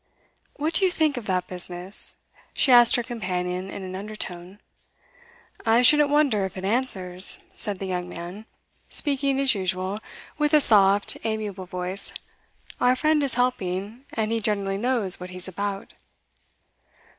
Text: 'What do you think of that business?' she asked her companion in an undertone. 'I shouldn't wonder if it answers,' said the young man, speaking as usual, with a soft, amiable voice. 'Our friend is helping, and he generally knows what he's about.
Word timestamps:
'What 0.55 0.73
do 0.73 0.83
you 0.83 0.89
think 0.89 1.15
of 1.15 1.27
that 1.27 1.45
business?' 1.47 2.15
she 2.55 2.71
asked 2.71 2.95
her 2.95 3.03
companion 3.03 3.69
in 3.69 3.83
an 3.83 3.95
undertone. 3.95 4.59
'I 5.63 5.83
shouldn't 5.83 6.09
wonder 6.09 6.43
if 6.43 6.57
it 6.57 6.65
answers,' 6.65 7.43
said 7.53 7.77
the 7.77 7.85
young 7.85 8.09
man, 8.09 8.47
speaking 8.89 9.39
as 9.39 9.53
usual, 9.53 9.99
with 10.39 10.55
a 10.55 10.59
soft, 10.59 11.19
amiable 11.23 11.65
voice. 11.67 12.15
'Our 12.79 12.95
friend 12.95 13.21
is 13.21 13.35
helping, 13.35 14.05
and 14.13 14.31
he 14.31 14.39
generally 14.39 14.77
knows 14.79 15.19
what 15.19 15.29
he's 15.29 15.47
about. 15.47 15.93